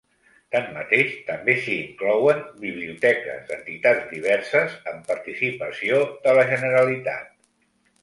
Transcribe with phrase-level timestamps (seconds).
[0.53, 7.35] Tanmateix també s'hi inclouen biblioteques d'entitats diverses amb participació de la Generalitat.